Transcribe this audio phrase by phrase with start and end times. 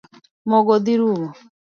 [0.49, 1.27] Mogo dhi rumo?